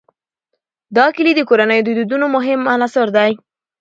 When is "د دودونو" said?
1.85-2.25